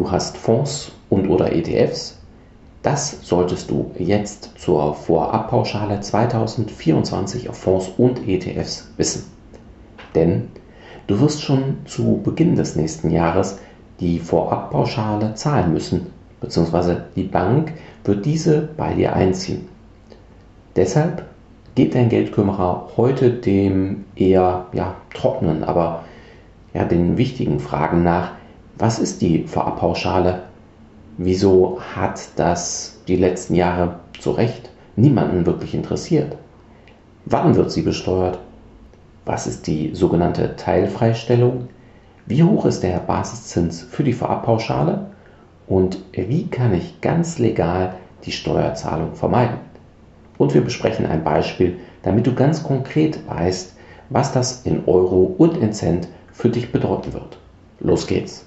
Du 0.00 0.10
hast 0.10 0.38
Fonds 0.38 0.92
und 1.10 1.28
oder 1.28 1.52
ETFs. 1.52 2.16
Das 2.80 3.18
solltest 3.20 3.70
du 3.70 3.90
jetzt 3.98 4.50
zur 4.56 4.94
Vorabpauschale 4.94 6.00
2024 6.00 7.50
auf 7.50 7.58
Fonds 7.58 7.90
und 7.98 8.26
ETFs 8.26 8.88
wissen. 8.96 9.24
Denn 10.14 10.48
du 11.06 11.20
wirst 11.20 11.42
schon 11.42 11.80
zu 11.84 12.18
Beginn 12.24 12.56
des 12.56 12.76
nächsten 12.76 13.10
Jahres 13.10 13.58
die 14.00 14.18
Vorabpauschale 14.18 15.34
zahlen 15.34 15.74
müssen, 15.74 16.06
beziehungsweise 16.40 17.04
die 17.14 17.24
Bank 17.24 17.74
wird 18.04 18.24
diese 18.24 18.70
bei 18.78 18.94
dir 18.94 19.12
einziehen. 19.12 19.68
Deshalb 20.76 21.26
geht 21.74 21.94
dein 21.94 22.08
Geldkümmerer 22.08 22.88
heute 22.96 23.28
dem 23.28 24.06
eher 24.16 24.64
ja, 24.72 24.94
trockenen, 25.12 25.62
aber 25.62 26.04
ja, 26.72 26.84
den 26.86 27.18
wichtigen 27.18 27.60
Fragen 27.60 28.02
nach. 28.02 28.39
Was 28.80 28.98
ist 28.98 29.20
die 29.20 29.44
Vorabpauschale? 29.44 30.44
Wieso 31.18 31.78
hat 31.94 32.18
das 32.36 32.98
die 33.08 33.16
letzten 33.16 33.54
Jahre 33.54 33.96
zu 34.18 34.30
Recht 34.30 34.70
niemanden 34.96 35.44
wirklich 35.44 35.74
interessiert? 35.74 36.34
Wann 37.26 37.56
wird 37.56 37.70
sie 37.70 37.82
besteuert? 37.82 38.38
Was 39.26 39.46
ist 39.46 39.66
die 39.66 39.94
sogenannte 39.94 40.56
Teilfreistellung? 40.56 41.68
Wie 42.24 42.42
hoch 42.42 42.64
ist 42.64 42.82
der 42.82 43.00
Basiszins 43.00 43.82
für 43.82 44.02
die 44.02 44.14
Vorabpauschale? 44.14 45.10
Und 45.66 45.98
wie 46.12 46.46
kann 46.46 46.72
ich 46.72 47.02
ganz 47.02 47.38
legal 47.38 47.96
die 48.24 48.32
Steuerzahlung 48.32 49.14
vermeiden? 49.14 49.58
Und 50.38 50.54
wir 50.54 50.62
besprechen 50.62 51.04
ein 51.04 51.22
Beispiel, 51.22 51.76
damit 52.02 52.26
du 52.26 52.34
ganz 52.34 52.62
konkret 52.62 53.28
weißt, 53.28 53.74
was 54.08 54.32
das 54.32 54.62
in 54.62 54.86
Euro 54.86 55.34
und 55.36 55.58
in 55.58 55.74
Cent 55.74 56.08
für 56.32 56.48
dich 56.48 56.72
bedeuten 56.72 57.12
wird. 57.12 57.36
Los 57.80 58.06
geht's! 58.06 58.46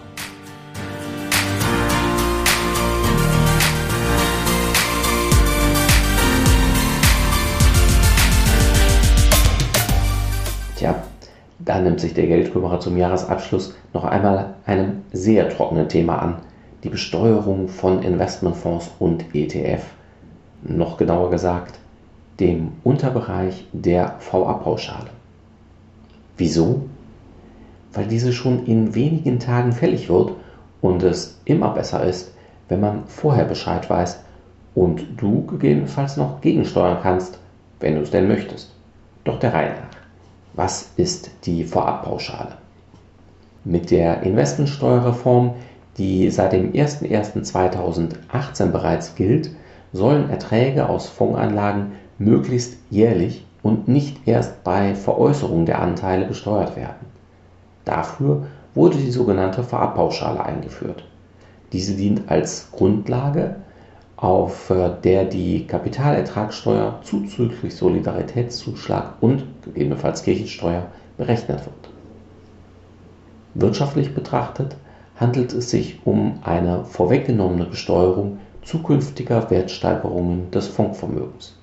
Da 11.65 11.79
nimmt 11.79 11.99
sich 11.99 12.13
der 12.13 12.27
Geldkümmerer 12.27 12.79
zum 12.79 12.97
Jahresabschluss 12.97 13.75
noch 13.93 14.03
einmal 14.03 14.55
einem 14.65 15.03
sehr 15.11 15.49
trockenen 15.49 15.89
Thema 15.89 16.19
an, 16.19 16.35
die 16.83 16.89
Besteuerung 16.89 17.67
von 17.67 18.01
Investmentfonds 18.01 18.91
und 18.99 19.35
ETF. 19.35 19.83
Noch 20.63 20.97
genauer 20.97 21.29
gesagt, 21.29 21.79
dem 22.39 22.71
Unterbereich 22.83 23.67
der 23.73 24.15
VA-Pauschale. 24.31 25.09
Wieso? 26.37 26.83
Weil 27.93 28.07
diese 28.07 28.33
schon 28.33 28.65
in 28.65 28.95
wenigen 28.95 29.39
Tagen 29.39 29.73
fällig 29.73 30.09
wird 30.09 30.33
und 30.81 31.03
es 31.03 31.39
immer 31.45 31.69
besser 31.71 32.03
ist, 32.03 32.33
wenn 32.69 32.79
man 32.79 33.03
vorher 33.05 33.45
Bescheid 33.45 33.89
weiß 33.89 34.23
und 34.73 35.05
du 35.17 35.45
gegebenenfalls 35.45 36.17
noch 36.17 36.41
gegensteuern 36.41 36.99
kannst, 37.03 37.37
wenn 37.79 37.95
du 37.95 38.01
es 38.01 38.11
denn 38.11 38.27
möchtest. 38.27 38.73
Doch 39.23 39.37
der 39.39 39.53
Reihe 39.53 39.71
nach. 39.71 40.00
Was 40.53 40.91
ist 40.97 41.31
die 41.45 41.63
Vorabpauschale? 41.63 42.57
Mit 43.63 43.89
der 43.89 44.23
Investmentsteuerreform, 44.23 45.53
die 45.97 46.29
seit 46.29 46.51
dem 46.53 46.73
01.01.2018 46.73 48.65
bereits 48.67 49.15
gilt, 49.15 49.51
sollen 49.93 50.29
Erträge 50.29 50.89
aus 50.89 51.07
Fondsanlagen 51.07 51.93
möglichst 52.17 52.77
jährlich 52.89 53.45
und 53.63 53.87
nicht 53.87 54.27
erst 54.27 54.63
bei 54.63 54.95
Veräußerung 54.95 55.65
der 55.65 55.81
Anteile 55.81 56.25
besteuert 56.25 56.75
werden. 56.75 57.05
Dafür 57.85 58.47
wurde 58.73 58.97
die 58.97 59.11
sogenannte 59.11 59.63
Vorabpauschale 59.63 60.43
eingeführt. 60.43 61.05
Diese 61.71 61.95
dient 61.95 62.29
als 62.29 62.71
Grundlage, 62.71 63.55
auf 64.21 64.69
äh, 64.69 64.91
der 65.03 65.25
die 65.25 65.65
Kapitalertragssteuer 65.65 66.99
zuzüglich 67.03 67.75
Solidaritätszuschlag 67.75 69.15
und 69.19 69.43
gegebenenfalls 69.65 70.23
Kirchensteuer 70.23 70.85
berechnet 71.17 71.65
wird. 71.65 71.89
Wirtschaftlich 73.55 74.13
betrachtet 74.13 74.77
handelt 75.19 75.53
es 75.53 75.71
sich 75.71 75.99
um 76.05 76.39
eine 76.43 76.85
vorweggenommene 76.85 77.65
Besteuerung 77.65 78.37
zukünftiger 78.63 79.49
Wertsteigerungen 79.49 80.51
des 80.51 80.67
Fondsvermögens. 80.67 81.57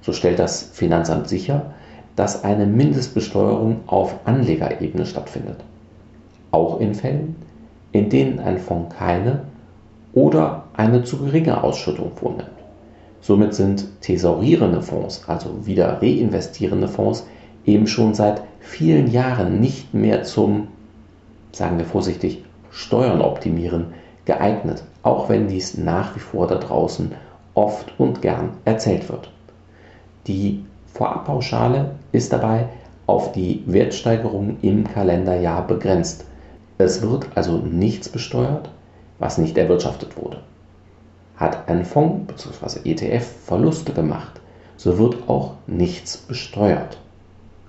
So 0.00 0.12
stellt 0.12 0.38
das 0.38 0.62
Finanzamt 0.62 1.28
sicher, 1.28 1.74
dass 2.16 2.42
eine 2.42 2.64
Mindestbesteuerung 2.64 3.80
auf 3.86 4.14
Anlegerebene 4.24 5.04
stattfindet. 5.04 5.62
Auch 6.52 6.80
in 6.80 6.94
Fällen, 6.94 7.36
in 7.92 8.08
denen 8.08 8.38
ein 8.38 8.58
Fonds 8.58 8.96
keine 8.96 9.42
oder 10.16 10.64
eine 10.72 11.04
zu 11.04 11.18
geringe 11.18 11.62
Ausschüttung 11.62 12.10
vornimmt. 12.16 12.50
Somit 13.20 13.54
sind 13.54 13.84
thesaurierende 14.00 14.80
Fonds, 14.80 15.22
also 15.26 15.66
wieder 15.66 16.00
reinvestierende 16.00 16.88
Fonds, 16.88 17.26
eben 17.66 17.86
schon 17.86 18.14
seit 18.14 18.40
vielen 18.60 19.10
Jahren 19.10 19.60
nicht 19.60 19.92
mehr 19.92 20.22
zum, 20.22 20.68
sagen 21.52 21.76
wir 21.76 21.84
vorsichtig, 21.84 22.42
Steuern 22.70 23.20
optimieren 23.20 23.88
geeignet, 24.24 24.84
auch 25.02 25.28
wenn 25.28 25.48
dies 25.48 25.76
nach 25.76 26.16
wie 26.16 26.20
vor 26.20 26.46
da 26.46 26.56
draußen 26.56 27.12
oft 27.54 27.92
und 27.98 28.22
gern 28.22 28.50
erzählt 28.64 29.08
wird. 29.10 29.30
Die 30.26 30.64
Vorabpauschale 30.86 31.90
ist 32.12 32.32
dabei 32.32 32.68
auf 33.06 33.32
die 33.32 33.62
Wertsteigerung 33.66 34.56
im 34.62 34.84
Kalenderjahr 34.84 35.66
begrenzt. 35.66 36.24
Es 36.78 37.02
wird 37.02 37.26
also 37.34 37.58
nichts 37.58 38.08
besteuert, 38.08 38.70
was 39.18 39.38
nicht 39.38 39.56
erwirtschaftet 39.56 40.16
wurde. 40.16 40.42
Hat 41.36 41.68
ein 41.68 41.84
Fonds 41.84 42.26
bzw. 42.26 42.90
ETF 42.90 43.26
Verluste 43.44 43.92
gemacht, 43.92 44.40
so 44.76 44.98
wird 44.98 45.28
auch 45.28 45.54
nichts 45.66 46.16
besteuert. 46.16 46.98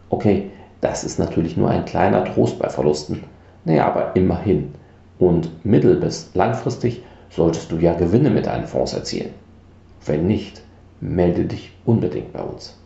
Okay, 0.10 0.52
das 0.82 1.04
ist 1.04 1.20
natürlich 1.20 1.58
nur 1.58 1.70
ein 1.70 1.86
kleiner 1.86 2.24
Trost 2.26 2.60
bei 2.60 2.70
Verlusten. 2.70 3.24
Naja, 3.66 3.88
aber 3.88 4.16
immerhin. 4.16 4.74
Und 5.20 5.66
mittel- 5.66 6.00
bis 6.00 6.30
langfristig 6.34 7.02
solltest 7.30 7.72
du 7.72 7.78
ja 7.78 7.94
Gewinne 7.94 8.30
mit 8.30 8.46
deinen 8.46 8.68
Fonds 8.68 8.94
erzielen. 8.94 9.32
Wenn 10.06 10.28
nicht, 10.28 10.62
melde 11.02 11.46
dich 11.46 11.74
unbedingt 11.86 12.32
bei 12.34 12.42
uns. 12.42 12.78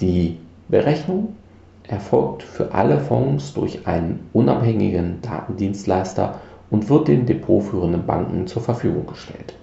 Die 0.00 0.38
Berechnung 0.68 1.36
erfolgt 1.84 2.42
für 2.42 2.72
alle 2.72 2.98
Fonds 3.00 3.54
durch 3.54 3.86
einen 3.86 4.28
unabhängigen 4.32 5.20
Datendienstleister 5.22 6.40
und 6.70 6.88
wird 6.88 7.08
den 7.08 7.26
depotführenden 7.26 8.06
Banken 8.06 8.46
zur 8.46 8.62
Verfügung 8.62 9.06
gestellt. 9.06 9.54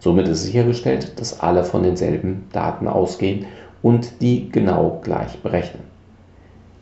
Somit 0.00 0.28
ist 0.28 0.44
sichergestellt, 0.44 1.18
dass 1.18 1.40
alle 1.40 1.64
von 1.64 1.82
denselben 1.82 2.46
Daten 2.52 2.86
ausgehen 2.86 3.46
und 3.82 4.20
die 4.20 4.50
genau 4.50 5.00
gleich 5.02 5.38
berechnen. 5.38 5.82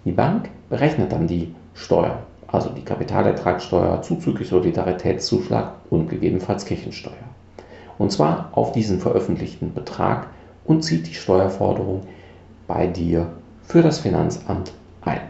Die 0.05 0.13
Bank 0.13 0.51
berechnet 0.69 1.13
dann 1.13 1.27
die 1.27 1.55
Steuer, 1.75 2.19
also 2.47 2.71
die 2.71 2.85
Kapitalertragssteuer 2.85 4.03
zuzüglich 4.03 4.49
Solidaritätszuschlag 4.49 5.73
und 5.91 6.09
gegebenenfalls 6.09 6.65
Kirchensteuer 6.65 7.15
und 7.99 8.13
zwar 8.13 8.51
auf 8.53 8.73
diesen 8.73 9.01
veröffentlichten 9.01 9.73
Betrag 9.73 10.29
und 10.65 10.83
zieht 10.83 11.07
die 11.07 11.15
Steuerforderung 11.15 12.03
bei 12.67 12.87
dir 12.87 13.29
für 13.63 13.83
das 13.83 14.01
Finanzamt 14.01 14.73
ein. 15.03 15.21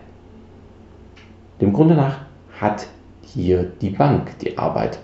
Dem 1.61 1.73
Grunde 1.73 1.95
nach 1.95 2.21
hat 2.61 2.87
hier 3.27 3.65
die 3.81 3.91
Bank 3.91 4.39
die 4.41 4.57
Arbeit. 4.57 4.99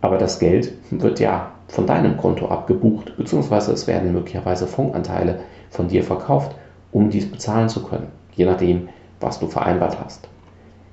Aber 0.00 0.18
das 0.18 0.38
Geld 0.38 0.72
wird 0.90 1.20
ja 1.20 1.52
von 1.68 1.86
deinem 1.86 2.16
Konto 2.16 2.48
abgebucht, 2.48 3.16
beziehungsweise 3.16 3.72
es 3.72 3.86
werden 3.86 4.12
möglicherweise 4.12 4.66
Fondsanteile 4.66 5.40
von 5.70 5.88
dir 5.88 6.02
verkauft, 6.02 6.56
um 6.92 7.10
dies 7.10 7.30
bezahlen 7.30 7.68
zu 7.68 7.82
können, 7.82 8.08
je 8.34 8.46
nachdem, 8.46 8.88
was 9.20 9.38
du 9.38 9.46
vereinbart 9.46 10.00
hast. 10.02 10.28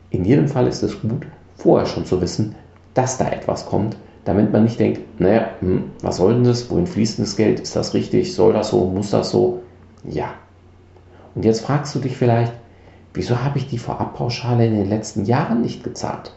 In 0.09 0.25
jedem 0.25 0.47
Fall 0.47 0.68
ist 0.68 0.83
es 0.83 1.01
gut, 1.01 1.25
vorher 1.56 1.88
schon 1.88 2.06
zu 2.06 2.21
wissen, 2.21 2.56
dass 2.94 3.18
da 3.18 3.29
etwas 3.29 3.65
kommt, 3.65 3.97
damit 4.25 4.51
man 4.51 4.63
nicht 4.63 4.79
denkt, 4.79 5.01
naja, 5.19 5.50
hm, 5.62 5.91
was 6.01 6.18
soll 6.18 6.33
denn 6.33 6.44
das? 6.44 6.69
Wohin 6.69 6.88
fließt 6.88 7.18
denn 7.18 7.25
das 7.25 7.38
Geld? 7.38 7.59
Ist 7.59 7.75
das 7.75 7.94
richtig? 7.94 8.35
Soll 8.35 8.53
das 8.53 8.69
so? 8.69 8.85
Muss 8.85 9.12
das 9.12 9.29
so? 9.29 9.62
Ja. 10.03 10.33
Und 11.33 11.45
jetzt 11.45 11.62
fragst 11.62 11.95
du 11.95 12.00
dich 12.00 12.18
vielleicht, 12.18 12.51
wieso 13.17 13.43
habe 13.43 13.57
ich 13.57 13.67
die 13.67 13.79
Vorabpauschale 13.79 14.65
in 14.65 14.75
den 14.75 14.89
letzten 14.89 15.25
Jahren 15.25 15.61
nicht 15.61 15.83
gezahlt? 15.83 16.33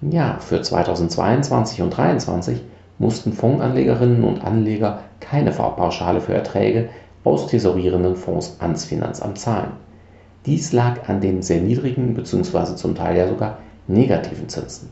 Ja, 0.00 0.38
für 0.38 0.62
2022 0.62 1.82
und 1.82 1.92
2023 1.92 2.62
mussten 2.98 3.32
Fondsanlegerinnen 3.32 4.24
und 4.24 4.44
Anleger 4.44 5.00
keine 5.20 5.52
Vorpauschale 5.52 6.20
für 6.20 6.34
Erträge 6.34 6.88
aus 7.24 7.48
tesorierenden 7.48 8.16
Fonds 8.16 8.56
ans 8.60 8.84
Finanzamt 8.84 9.38
zahlen. 9.38 9.72
Dies 10.46 10.72
lag 10.72 11.08
an 11.08 11.20
den 11.20 11.42
sehr 11.42 11.60
niedrigen 11.60 12.14
bzw. 12.14 12.74
zum 12.74 12.94
Teil 12.94 13.16
ja 13.16 13.28
sogar 13.28 13.58
negativen 13.86 14.48
Zinsen. 14.48 14.88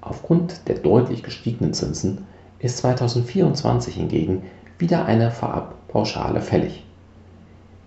Aufgrund 0.00 0.68
der 0.68 0.76
deutlich 0.76 1.22
gestiegenen 1.22 1.72
Zinsen 1.72 2.26
ist 2.58 2.78
2024 2.78 3.94
hingegen 3.94 4.42
wieder 4.78 5.04
eine 5.04 5.30
Vorabpauschale 5.30 6.40
fällig. 6.40 6.84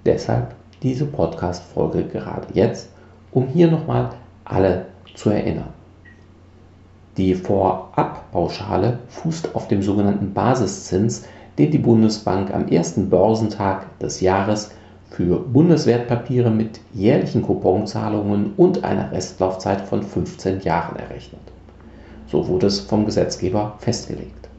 Deshalb 0.06 0.56
diese 0.84 1.06
Podcast-Folge 1.06 2.04
gerade 2.04 2.48
jetzt, 2.54 2.90
um 3.32 3.48
hier 3.48 3.72
nochmal 3.72 4.10
alle 4.46 4.86
zu 5.16 5.30
erinnern. 5.30 5.74
Die 7.18 7.36
Vorabpauschale 7.36 9.00
fußt 9.08 9.56
auf 9.56 9.68
dem 9.68 9.82
sogenannten 9.82 10.34
Basiszins, 10.34 11.26
den 11.58 11.72
die 11.72 11.78
Bundesbank 11.78 12.54
am 12.54 12.68
ersten 12.68 13.10
Börsentag 13.10 13.98
des 14.00 14.20
Jahres 14.20 14.72
für 15.10 15.40
Bundeswertpapiere 15.40 16.50
mit 16.50 16.80
jährlichen 16.92 17.44
Couponzahlungen 17.44 18.54
und 18.58 18.84
einer 18.84 19.12
Restlaufzeit 19.12 19.82
von 19.82 20.02
15 20.02 20.62
Jahren 20.62 20.96
errechnet. 20.96 21.42
So 22.28 22.48
wurde 22.48 22.66
es 22.66 22.80
vom 22.80 23.06
Gesetzgeber 23.06 23.76
festgelegt. 23.78 24.50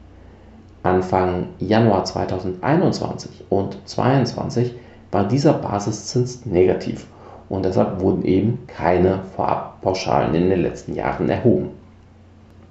Anfang 0.83 1.47
Januar 1.59 2.05
2021 2.05 3.43
und 3.49 3.77
2022 3.85 4.75
war 5.15 5.25
dieser 5.25 5.53
Basiszins 5.53 6.45
negativ 6.45 7.07
und 7.47 7.63
deshalb 7.63 8.01
wurden 8.01 8.25
eben 8.25 8.67
keine 8.67 9.21
Vorabpauschalen 9.33 10.35
in 10.35 10.49
den 10.49 10.61
letzten 10.61 10.93
Jahren 10.93 11.29
erhoben. 11.29 11.69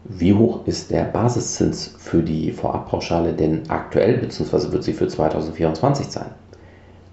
Wie 0.05 0.35
hoch 0.35 0.67
ist 0.67 0.91
der 0.91 1.05
Basiszins 1.05 1.94
für 1.96 2.23
die 2.23 2.52
Vorabpauschale 2.52 3.32
denn 3.32 3.62
aktuell, 3.69 4.19
beziehungsweise 4.19 4.70
wird 4.73 4.85
sie 4.85 4.93
für 4.93 5.08
2024 5.08 6.08
sein? 6.08 6.32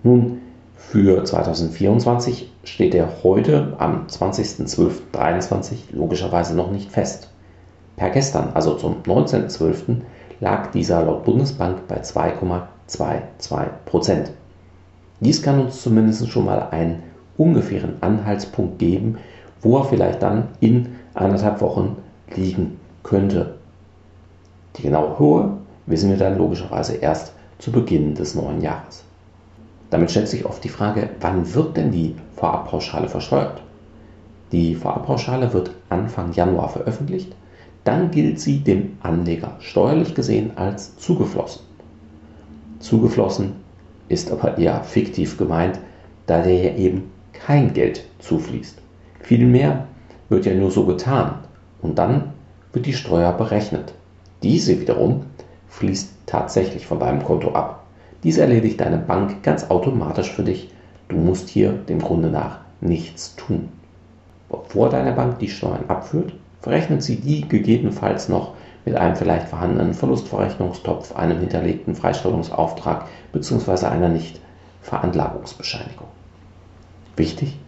Nun, 0.03 0.41
für 0.75 1.23
2024 1.23 2.51
steht 2.65 2.93
er 2.93 3.23
heute 3.23 3.77
am 3.79 4.07
20.12.23 4.07 5.93
logischerweise 5.93 6.57
noch 6.57 6.71
nicht 6.71 6.91
fest. 6.91 7.29
Per 7.95 8.09
gestern, 8.09 8.49
also 8.53 8.73
zum 8.73 9.01
19.12., 9.03 10.01
lag 10.41 10.71
dieser 10.71 11.03
laut 11.03 11.23
Bundesbank 11.23 11.87
bei 11.87 12.01
2,22 12.01 13.67
Prozent. 13.85 14.31
Dies 15.21 15.43
kann 15.43 15.59
uns 15.59 15.83
zumindest 15.83 16.27
schon 16.29 16.45
mal 16.45 16.69
einen 16.71 17.03
ungefähren 17.37 17.93
Anhaltspunkt 18.01 18.79
geben, 18.79 19.19
wo 19.61 19.77
er 19.77 19.85
vielleicht 19.85 20.23
dann 20.23 20.47
in 20.59 20.95
anderthalb 21.13 21.61
Wochen 21.61 21.97
liegen 22.35 22.79
könnte. 23.03 23.53
Die 24.75 24.81
genaue 24.81 25.19
Höhe 25.19 25.51
wissen 25.85 26.09
wir 26.09 26.17
dann 26.17 26.39
logischerweise 26.39 26.95
erst 26.95 27.33
zu 27.59 27.71
Beginn 27.71 28.15
des 28.15 28.33
neuen 28.33 28.61
Jahres. 28.61 29.03
Damit 29.91 30.09
stellt 30.09 30.27
sich 30.27 30.45
oft 30.45 30.63
die 30.63 30.69
Frage, 30.69 31.09
wann 31.19 31.53
wird 31.53 31.77
denn 31.77 31.91
die 31.91 32.15
Vorabpauschale 32.35 33.07
versteuert? 33.07 33.61
Die 34.51 34.73
Vorabpauschale 34.73 35.53
wird 35.53 35.71
Anfang 35.89 36.33
Januar 36.33 36.69
veröffentlicht, 36.69 37.35
dann 37.83 38.09
gilt 38.09 38.39
sie 38.39 38.59
dem 38.59 38.97
Anleger 39.01 39.55
steuerlich 39.59 40.15
gesehen 40.15 40.57
als 40.57 40.97
zugeflossen. 40.97 41.61
Zugeflossen 42.79 43.53
ist 44.11 44.31
aber 44.31 44.57
eher 44.57 44.83
fiktiv 44.83 45.37
gemeint, 45.37 45.79
da 46.25 46.41
der 46.41 46.53
ja 46.53 46.75
eben 46.75 47.11
kein 47.33 47.73
Geld 47.73 48.03
zufließt. 48.19 48.77
Vielmehr 49.21 49.87
wird 50.29 50.45
ja 50.45 50.53
nur 50.53 50.71
so 50.71 50.85
getan 50.85 51.35
und 51.81 51.97
dann 51.97 52.33
wird 52.73 52.85
die 52.85 52.93
Steuer 52.93 53.31
berechnet. 53.33 53.93
Diese 54.43 54.79
wiederum 54.79 55.23
fließt 55.69 56.09
tatsächlich 56.25 56.85
von 56.85 56.99
deinem 56.99 57.23
Konto 57.23 57.51
ab. 57.51 57.83
Dies 58.23 58.37
erledigt 58.37 58.79
deine 58.79 58.97
Bank 58.97 59.43
ganz 59.43 59.69
automatisch 59.69 60.31
für 60.31 60.43
dich. 60.43 60.69
Du 61.07 61.17
musst 61.17 61.49
hier 61.49 61.71
dem 61.71 61.99
Grunde 61.99 62.29
nach 62.29 62.59
nichts 62.79 63.35
tun. 63.35 63.69
Bevor 64.49 64.89
deine 64.89 65.13
Bank 65.13 65.39
die 65.39 65.49
Steuern 65.49 65.85
abführt, 65.87 66.33
verrechnet 66.61 67.03
sie 67.03 67.17
die 67.17 67.47
gegebenenfalls 67.47 68.29
noch 68.29 68.53
mit 68.85 68.95
einem 68.95 69.15
vielleicht 69.15 69.47
vorhandenen 69.47 69.93
Verlustverrechnungstopf, 69.93 71.15
einem 71.15 71.39
hinterlegten 71.39 71.95
Freistellungsauftrag 71.95 73.05
bzw. 73.31 73.85
einer 73.85 74.09
Nicht-Veranlagungsbescheinigung. 74.09 76.07
Wichtig, 77.15 77.59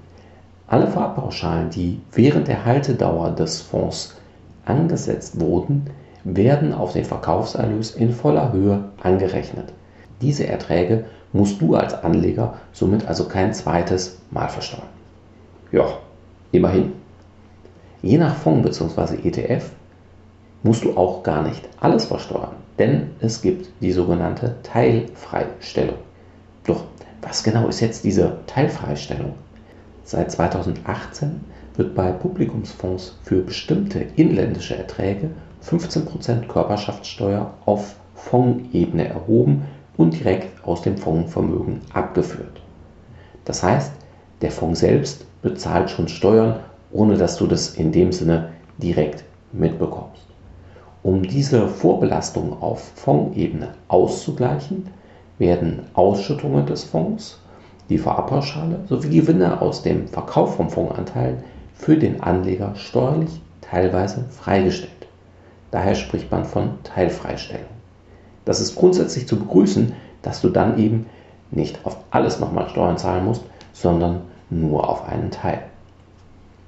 alle 0.68 0.88
Vorabpauschalen, 0.88 1.70
die 1.70 2.00
während 2.12 2.48
der 2.48 2.66
Haltedauer 2.66 3.32
des 3.32 3.62
Fonds 3.62 4.16
angesetzt 4.66 5.40
wurden, 5.40 5.86
werden 6.24 6.74
auf 6.74 6.94
den 6.94 7.06
Verkaufserlös 7.06 7.92
in 7.92 8.12
voller 8.12 8.54
Höhe 8.54 8.86
angerechnet. 9.02 9.74
Diese 10.22 10.48
Erträge 10.48 11.06
musst 11.34 11.62
du 11.62 11.76
als 11.76 11.94
Anleger 11.94 12.56
somit 12.72 13.08
also 13.08 13.28
kein 13.28 13.54
zweites 13.54 14.20
Mal 14.32 14.48
versteuern. 14.48 14.88
Ja, 15.72 15.86
immerhin. 16.52 16.94
Je 18.02 18.18
nach 18.18 18.36
Fonds 18.36 18.64
bzw. 18.64 19.28
ETF 19.28 19.72
musst 20.64 20.84
du 20.84 20.98
auch 20.98 21.24
gar 21.24 21.44
nicht 21.44 21.68
alles 21.80 22.06
versteuern, 22.06 22.56
denn 22.80 23.12
es 23.20 23.42
gibt 23.42 23.70
die 23.82 23.92
sogenannte 23.92 24.56
Teilfreistellung. 24.64 25.98
Doch 26.66 26.86
was 27.22 27.44
genau 27.44 27.68
ist 27.68 27.82
jetzt 27.82 28.04
diese 28.04 28.38
Teilfreistellung? 28.48 29.34
Seit 30.06 30.32
2018 30.32 31.42
wird 31.76 31.96
bei 31.96 32.12
Publikumsfonds 32.12 33.18
für 33.24 33.42
bestimmte 33.42 34.00
inländische 34.16 34.76
Erträge 34.76 35.30
15% 35.66 36.48
Körperschaftssteuer 36.48 37.54
auf 37.66 37.96
Fondsebene 38.16 39.08
erhoben 39.08 39.64
und 39.98 40.14
direkt 40.14 40.66
aus 40.66 40.82
dem 40.82 40.98
Fondsvermögen 40.98 41.82
abgeführt. 41.94 42.62
Das 43.46 43.64
heißt, 43.64 43.92
der 44.42 44.52
Fonds 44.52 44.80
selbst 44.80 45.26
bezahlt 45.42 45.90
schon 45.90 46.08
Steuern, 46.08 46.60
ohne 46.92 47.18
dass 47.18 47.38
du 47.38 47.48
das 47.48 47.76
in 47.76 47.92
dem 47.92 48.12
Sinne 48.12 48.50
direkt 48.78 49.24
mitbekommst. 49.52 50.33
Um 51.04 51.22
diese 51.22 51.68
Vorbelastung 51.68 52.62
auf 52.62 52.94
Fondsebene 52.96 53.74
auszugleichen, 53.90 54.88
werden 55.38 55.82
Ausschüttungen 55.96 56.66
des 56.66 56.86
Fonds, 56.86 57.40
die 57.90 57.98
Vorabpauschale 57.98 58.80
sowie 58.88 59.20
Gewinne 59.20 59.62
aus 59.62 59.84
dem 59.84 60.08
Verkauf 60.08 60.56
vom 60.56 60.70
Fondsanteil 60.70 61.44
für 61.76 61.98
den 61.98 62.24
Anleger 62.24 62.74
steuerlich 62.76 63.42
teilweise 63.60 64.24
freigestellt. 64.30 64.92
Daher 65.72 65.96
spricht 65.96 66.32
man 66.32 66.46
von 66.46 66.70
Teilfreistellung. 66.84 67.68
Das 68.46 68.62
ist 68.62 68.76
grundsätzlich 68.76 69.28
zu 69.28 69.38
begrüßen, 69.38 69.92
dass 70.22 70.40
du 70.40 70.48
dann 70.48 70.80
eben 70.80 71.08
nicht 71.52 71.86
auf 71.86 71.98
alles 72.12 72.40
nochmal 72.40 72.70
Steuern 72.70 72.98
zahlen 72.98 73.26
musst, 73.26 73.44
sondern 73.74 74.22
nur 74.50 74.90
auf 74.90 75.06
einen 75.10 75.32
Teil. 75.32 75.64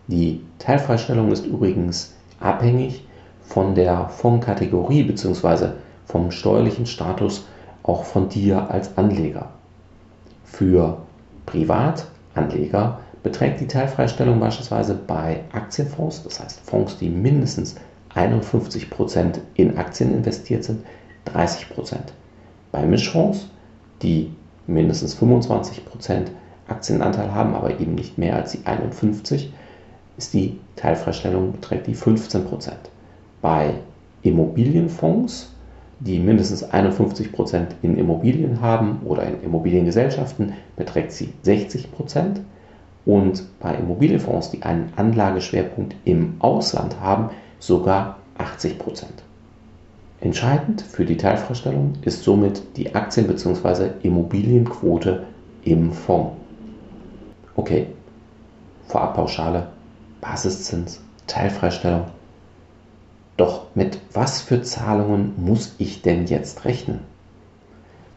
Die 0.07 0.41
Teilfreistellung 0.59 1.31
ist 1.31 1.45
übrigens 1.45 2.13
abhängig 2.41 3.04
von 3.47 3.75
der 3.75 4.09
Fondskategorie 4.09 5.03
bzw. 5.03 5.69
vom 6.05 6.31
steuerlichen 6.31 6.85
Status 6.85 7.45
auch 7.83 8.03
von 8.03 8.29
dir 8.29 8.69
als 8.69 8.97
Anleger. 8.97 9.49
Für 10.43 10.97
Privatanleger 11.45 12.99
beträgt 13.23 13.59
die 13.59 13.67
Teilfreistellung 13.67 14.39
beispielsweise 14.39 14.95
bei 14.95 15.41
Aktienfonds, 15.51 16.23
das 16.23 16.39
heißt 16.39 16.59
Fonds, 16.61 16.97
die 16.97 17.09
mindestens 17.09 17.75
51% 18.15 19.39
in 19.55 19.77
Aktien 19.77 20.13
investiert 20.13 20.63
sind, 20.63 20.85
30%. 21.33 21.97
Bei 22.71 22.85
Mischfonds, 22.85 23.47
die 24.01 24.31
mindestens 24.67 25.17
25% 25.17 26.27
Aktienanteil 26.67 27.33
haben, 27.33 27.53
aber 27.53 27.79
eben 27.79 27.95
nicht 27.95 28.17
mehr 28.17 28.35
als 28.35 28.51
die 28.51 28.65
51, 28.65 29.51
ist 30.17 30.33
die 30.33 30.59
Teilfreistellung 30.75 31.51
beträgt 31.51 31.87
die 31.87 31.95
15%. 31.95 32.71
Bei 33.45 33.75
Immobilienfonds, 34.23 35.51
die 35.99 36.17
mindestens 36.17 36.67
51% 36.67 37.67
in 37.83 37.95
Immobilien 37.95 38.59
haben 38.59 39.01
oder 39.05 39.21
in 39.21 39.43
Immobiliengesellschaften, 39.43 40.53
beträgt 40.75 41.11
sie 41.11 41.31
60%. 41.45 42.39
Und 43.05 43.43
bei 43.59 43.75
Immobilienfonds, 43.75 44.49
die 44.49 44.63
einen 44.63 44.91
Anlageschwerpunkt 44.95 45.95
im 46.05 46.37
Ausland 46.39 46.99
haben, 46.99 47.29
sogar 47.59 48.17
80% 48.39 49.03
Entscheidend 50.21 50.81
für 50.81 51.05
die 51.05 51.17
Teilfreistellung 51.17 51.93
ist 52.01 52.23
somit 52.23 52.63
die 52.77 52.95
Aktien- 52.95 53.27
bzw. 53.27 53.89
Immobilienquote 54.01 55.21
im 55.65 55.91
Fonds. 55.91 56.31
Okay, 57.55 57.85
Vorabpauschale, 58.87 59.67
Basiszins, 60.19 60.99
Teilfreistellung. 61.27 62.05
Doch 63.37 63.65
mit 63.75 63.99
was 64.13 64.41
für 64.41 64.61
Zahlungen 64.61 65.33
muss 65.37 65.75
ich 65.77 66.01
denn 66.01 66.25
jetzt 66.25 66.65
rechnen? 66.65 67.01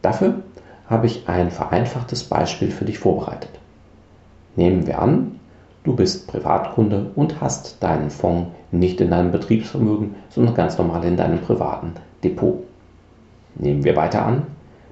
Dafür 0.01 0.43
habe 0.89 1.07
ich 1.07 1.29
ein 1.29 1.51
vereinfachtes 1.51 2.25
Beispiel 2.25 2.71
für 2.71 2.85
dich 2.85 2.99
vorbereitet. 2.99 3.51
Nehmen 4.57 4.87
wir 4.87 5.01
an, 5.01 5.41
du 5.85 5.95
bist 5.95 6.29
Privatkunde 6.29 7.11
und 7.15 7.41
hast 7.41 7.83
deinen 7.83 8.11
Fonds 8.11 8.51
nicht 8.71 9.01
in 9.01 9.11
deinem 9.11 9.33
Betriebsvermögen, 9.33 10.15
sondern 10.31 10.55
ganz 10.55 10.79
normal 10.79 11.05
in 11.05 11.17
deinem 11.17 11.41
privaten 11.41 11.95
Depot. 12.23 12.63
Nehmen 13.57 13.85
wir 13.85 13.97
weiter 13.97 14.25
an, 14.25 14.47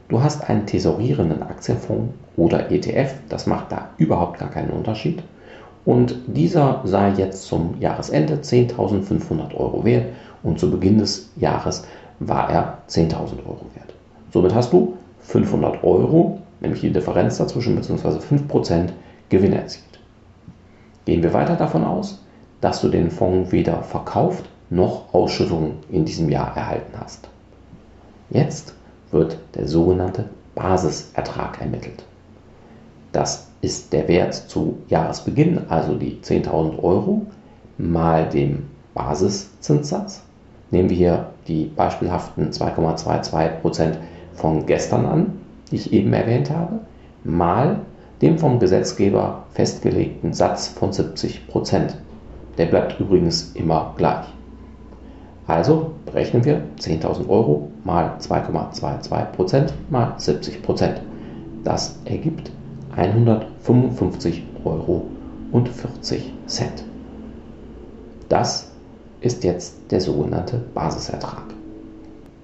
du 0.08 0.22
hast 0.22 0.48
einen 0.48 0.66
tesorierenden 0.66 1.42
Aktienfonds 1.42 2.14
oder 2.36 2.70
ETF, 2.70 3.14
das 3.28 3.46
macht 3.46 3.70
da 3.70 3.90
überhaupt 3.96 4.38
gar 4.38 4.50
keinen 4.50 4.70
Unterschied. 4.70 5.22
Und 5.86 6.16
dieser 6.26 6.80
sei 6.84 7.12
jetzt 7.16 7.44
zum 7.44 7.80
Jahresende 7.80 8.34
10.500 8.34 9.54
Euro 9.54 9.84
wert 9.84 10.08
und 10.42 10.58
zu 10.58 10.70
Beginn 10.70 10.98
des 10.98 11.30
Jahres 11.36 11.84
war 12.18 12.50
er 12.50 12.78
10.000 12.88 13.14
Euro 13.46 13.66
wert. 13.74 13.94
Somit 14.32 14.52
hast 14.52 14.72
du 14.72 14.96
500 15.20 15.84
Euro, 15.84 16.40
nämlich 16.60 16.80
die 16.80 16.92
Differenz 16.92 17.38
dazwischen 17.38 17.76
bzw. 17.76 18.18
5% 18.18 18.88
Gewinn 19.28 19.52
erzielt. 19.52 19.84
Gehen 21.04 21.22
wir 21.22 21.32
weiter 21.32 21.54
davon 21.54 21.84
aus, 21.84 22.20
dass 22.60 22.80
du 22.80 22.88
den 22.88 23.10
Fonds 23.10 23.52
weder 23.52 23.82
verkauft 23.82 24.44
noch 24.70 25.14
Ausschüttungen 25.14 25.74
in 25.88 26.04
diesem 26.04 26.28
Jahr 26.28 26.56
erhalten 26.56 26.98
hast. 26.98 27.28
Jetzt 28.30 28.74
wird 29.12 29.38
der 29.54 29.68
sogenannte 29.68 30.24
Basisertrag 30.56 31.60
ermittelt. 31.60 32.04
Das 33.12 33.45
ist 33.60 33.92
der 33.92 34.08
Wert 34.08 34.34
zu 34.34 34.78
Jahresbeginn, 34.88 35.60
also 35.68 35.94
die 35.94 36.18
10.000 36.22 36.82
Euro, 36.82 37.22
mal 37.78 38.28
dem 38.28 38.64
Basiszinssatz. 38.94 40.22
Nehmen 40.70 40.90
wir 40.90 40.96
hier 40.96 41.26
die 41.46 41.64
beispielhaften 41.64 42.50
2,22% 42.50 43.94
von 44.34 44.66
gestern 44.66 45.06
an, 45.06 45.32
die 45.70 45.76
ich 45.76 45.92
eben 45.92 46.12
erwähnt 46.12 46.50
habe, 46.50 46.80
mal 47.24 47.80
dem 48.22 48.38
vom 48.38 48.58
Gesetzgeber 48.58 49.44
festgelegten 49.52 50.32
Satz 50.32 50.68
von 50.68 50.92
70 50.92 51.48
Prozent. 51.48 51.96
Der 52.58 52.66
bleibt 52.66 52.98
übrigens 52.98 53.52
immer 53.54 53.94
gleich. 53.96 54.26
Also 55.46 55.92
berechnen 56.06 56.44
wir 56.44 56.62
10.000 56.80 57.28
Euro 57.28 57.70
mal 57.84 58.16
2,22 58.20 59.24
Prozent 59.26 59.74
mal 59.90 60.14
70 60.16 60.62
Prozent. 60.62 61.00
Das 61.62 61.98
ergibt 62.04 62.50
155 62.96 64.42
Euro 64.64 65.06
und 65.52 65.68
40 65.68 66.32
Cent. 66.46 66.84
Das 68.28 68.70
ist 69.20 69.44
jetzt 69.44 69.76
der 69.90 70.00
sogenannte 70.00 70.62
Basisertrag. 70.74 71.44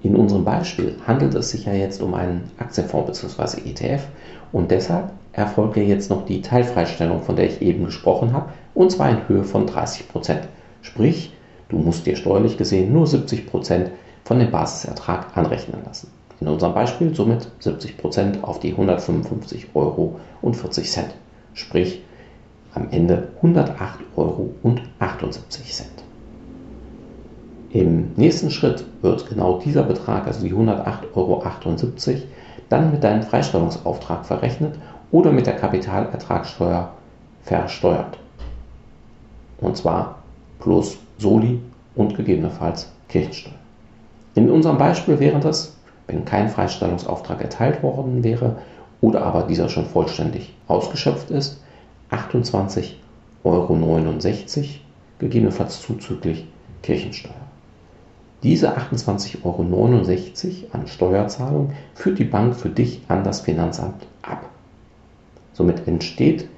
In 0.03 0.15
unserem 0.15 0.43
Beispiel 0.43 0.95
handelt 1.07 1.33
es 1.33 1.49
sich 1.49 1.65
ja 1.65 1.73
jetzt 1.73 2.01
um 2.01 2.13
einen 2.13 2.51
Aktienfonds 2.57 3.21
bzw. 3.21 3.69
ETF 3.69 4.03
und 4.51 4.69
deshalb 4.69 5.11
erfolgt 5.31 5.77
ja 5.77 5.83
jetzt 5.83 6.09
noch 6.09 6.25
die 6.25 6.41
Teilfreistellung, 6.41 7.21
von 7.21 7.35
der 7.35 7.47
ich 7.47 7.61
eben 7.61 7.85
gesprochen 7.85 8.33
habe, 8.33 8.49
und 8.75 8.91
zwar 8.91 9.09
in 9.09 9.27
Höhe 9.27 9.43
von 9.43 9.65
30 9.65 10.09
Prozent. 10.09 10.47
Sprich, 10.81 11.33
du 11.69 11.77
musst 11.77 12.05
dir 12.05 12.15
steuerlich 12.15 12.57
gesehen 12.57 12.93
nur 12.93 13.07
70 13.07 13.47
Prozent 13.47 13.89
von 14.23 14.39
dem 14.39 14.51
Basisertrag 14.51 15.35
anrechnen 15.35 15.81
lassen. 15.85 16.11
In 16.39 16.47
unserem 16.47 16.73
Beispiel 16.73 17.13
somit 17.15 17.47
70 17.59 17.97
Prozent 17.97 18.43
auf 18.43 18.59
die 18.59 18.71
155 18.71 19.67
Euro 19.73 20.19
und 20.41 20.55
40 20.55 20.91
Cent. 20.91 21.13
Sprich, 21.53 22.01
am 22.73 22.87
Ende 22.91 23.29
108 23.37 23.99
Euro 24.15 24.49
und 24.63 24.81
78 24.99 25.73
Cent. 25.73 26.03
Im 27.69 28.11
nächsten 28.15 28.51
Schritt 28.51 28.85
wird 29.01 29.27
genau 29.29 29.59
dieser 29.59 29.83
Betrag, 29.83 30.27
also 30.27 30.43
die 30.43 30.53
108,78 30.53 31.13
Euro, 31.15 31.43
dann 32.69 32.91
mit 32.91 33.03
deinem 33.03 33.23
Freistellungsauftrag 33.23 34.25
verrechnet 34.25 34.75
oder 35.11 35.31
mit 35.31 35.47
der 35.47 35.55
Kapitalertragssteuer 35.55 36.91
versteuert. 37.43 38.17
Und 39.59 39.77
zwar 39.77 40.19
plus 40.59 40.97
Soli 41.17 41.59
und 41.95 42.15
gegebenenfalls 42.15 42.91
Kirchensteuer. 43.09 43.53
In 44.35 44.49
unserem 44.49 44.77
Beispiel 44.77 45.19
wäre 45.19 45.39
das, 45.39 45.75
wenn 46.07 46.25
kein 46.25 46.49
Freistellungsauftrag 46.49 47.41
erteilt 47.41 47.83
worden 47.83 48.23
wäre 48.23 48.57
oder 49.01 49.23
aber 49.23 49.43
dieser 49.43 49.69
schon 49.69 49.85
vollständig 49.85 50.53
ausgeschöpft 50.67 51.29
ist, 51.31 51.61
28,69 52.11 52.93
Euro, 53.43 53.77
gegebenenfalls 55.19 55.81
zuzüglich 55.81 56.47
Kirchensteuer. 56.81 57.33
Diese 58.43 58.77
28,69 58.77 59.43
Euro 59.45 59.63
an 60.73 60.87
Steuerzahlung 60.87 61.71
führt 61.95 62.19
die 62.19 62.25
Bank 62.25 62.55
für 62.55 62.69
dich 62.69 63.01
an 63.07 63.23
das 63.23 63.41
Finanzamt 63.41 64.05
ab. 64.21 64.49
Somit 65.53 65.87
entsteht 65.87 66.49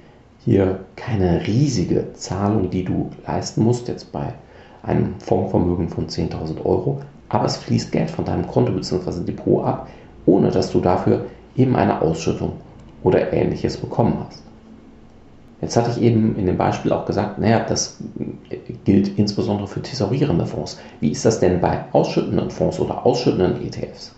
hier 0.43 0.79
keine 0.95 1.45
riesige 1.45 2.13
Zahlung, 2.13 2.69
die 2.69 2.85
du 2.85 3.11
leisten 3.27 3.63
musst, 3.63 3.87
jetzt 3.87 4.11
bei 4.11 4.33
einem 4.81 5.19
Fondsvermögen 5.19 5.89
von 5.89 6.07
10.000 6.07 6.63
Euro, 6.65 7.01
aber 7.35 7.45
es 7.45 7.57
fließt 7.57 7.91
Geld 7.91 8.09
von 8.09 8.23
deinem 8.23 8.47
Konto 8.47 8.71
bzw. 8.71 9.25
Depot 9.25 9.65
ab, 9.65 9.89
ohne 10.25 10.51
dass 10.51 10.71
du 10.71 10.79
dafür 10.79 11.25
eben 11.57 11.75
eine 11.75 12.01
Ausschüttung 12.01 12.53
oder 13.03 13.33
ähnliches 13.33 13.75
bekommen 13.75 14.17
hast. 14.25 14.41
Jetzt 15.59 15.75
hatte 15.75 15.91
ich 15.91 16.01
eben 16.01 16.37
in 16.37 16.45
dem 16.45 16.57
Beispiel 16.57 16.93
auch 16.93 17.05
gesagt, 17.05 17.37
naja, 17.39 17.59
das 17.67 17.97
gilt 18.85 19.17
insbesondere 19.19 19.67
für 19.67 19.81
tesorierende 19.81 20.45
Fonds. 20.45 20.79
Wie 21.01 21.11
ist 21.11 21.25
das 21.25 21.41
denn 21.41 21.59
bei 21.59 21.83
ausschüttenden 21.91 22.51
Fonds 22.51 22.79
oder 22.79 23.05
ausschüttenden 23.05 23.65
ETFs? 23.65 24.15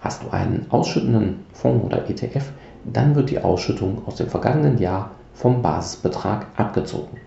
Hast 0.00 0.22
du 0.22 0.30
einen 0.30 0.66
ausschüttenden 0.70 1.44
Fonds 1.52 1.84
oder 1.84 2.08
ETF, 2.08 2.50
dann 2.90 3.14
wird 3.14 3.30
die 3.30 3.40
Ausschüttung 3.40 4.02
aus 4.06 4.16
dem 4.16 4.28
vergangenen 4.28 4.78
Jahr 4.78 5.10
vom 5.34 5.60
Basisbetrag 5.60 6.46
abgezogen. 6.56 7.18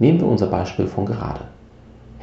Nehmen 0.00 0.20
wir 0.20 0.26
unser 0.26 0.48
Beispiel 0.48 0.88
von 0.88 1.06
gerade. 1.06 1.53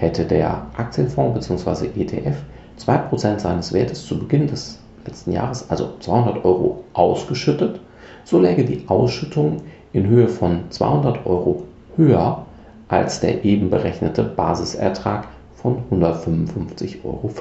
Hätte 0.01 0.25
der 0.25 0.65
Aktienfonds 0.77 1.47
bzw. 1.47 1.85
ETF 1.95 2.35
2% 2.79 3.37
seines 3.37 3.71
Wertes 3.71 4.03
zu 4.03 4.17
Beginn 4.17 4.47
des 4.47 4.79
letzten 5.05 5.31
Jahres, 5.31 5.69
also 5.69 5.93
200 5.99 6.43
Euro, 6.43 6.83
ausgeschüttet, 6.93 7.79
so 8.23 8.39
läge 8.39 8.65
die 8.65 8.83
Ausschüttung 8.87 9.57
in 9.93 10.07
Höhe 10.07 10.27
von 10.27 10.63
200 10.71 11.23
Euro 11.27 11.65
höher 11.97 12.47
als 12.87 13.19
der 13.19 13.45
eben 13.45 13.69
berechnete 13.69 14.23
Basisertrag 14.23 15.27
von 15.55 15.83
155,40 15.91 17.03
Euro. 17.03 17.31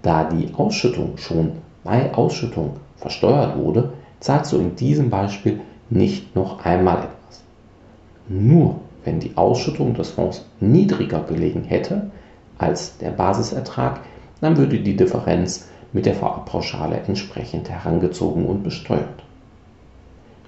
Da 0.00 0.24
die 0.24 0.54
Ausschüttung 0.54 1.18
schon 1.18 1.52
bei 1.84 2.10
Ausschüttung 2.14 2.76
versteuert 2.96 3.58
wurde, 3.58 3.92
zahlst 4.20 4.52
du 4.52 4.56
in 4.56 4.76
diesem 4.76 5.10
Beispiel 5.10 5.60
nicht 5.90 6.34
noch 6.34 6.64
einmal 6.64 7.00
etwas. 7.00 7.42
Nur 8.28 8.76
wenn 9.04 9.20
die 9.20 9.36
Ausschüttung 9.36 9.94
des 9.94 10.10
Fonds 10.10 10.44
niedriger 10.60 11.20
gelegen 11.20 11.64
hätte 11.64 12.10
als 12.58 12.98
der 12.98 13.10
Basisertrag, 13.10 14.00
dann 14.40 14.56
würde 14.56 14.80
die 14.80 14.96
Differenz 14.96 15.68
mit 15.92 16.06
der 16.06 16.14
Vorabpauschale 16.14 17.00
entsprechend 17.06 17.70
herangezogen 17.70 18.46
und 18.46 18.62
besteuert. 18.62 19.22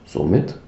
Somit 0.07 0.59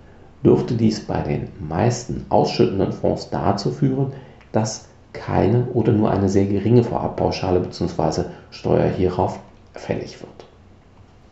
dürfte 0.45 0.75
dies 0.75 1.07
bei 1.07 1.21
den 1.21 1.49
meisten 1.61 2.27
ausschüttenden 2.29 2.93
Fonds 2.93 3.31
dazu 3.31 3.71
führen, 3.71 4.12
dass 4.53 4.89
keine 5.12 5.67
oder 5.67 5.93
nur 5.93 6.11
eine 6.11 6.29
sehr 6.29 6.47
geringe 6.47 6.85
Vorabpauschale 6.85 7.61
bzw. 7.61 8.25
Steuer 8.51 8.89
hierauf 8.89 9.41
fällig 9.75 10.21
wird. 10.21 10.41